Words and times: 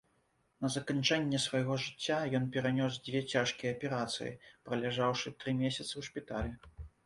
На 0.63 0.69
заканчэнне 0.75 1.41
свайго 1.43 1.77
жыцця 1.83 2.17
ён 2.41 2.49
перанёс 2.57 2.97
дзве 3.09 3.23
цяжкія 3.35 3.77
аперацыі, 3.77 4.35
праляжаўшы 4.71 5.37
тры 5.45 5.59
месяцы 5.65 5.91
ў 5.95 6.01
шпіталі. 6.13 6.53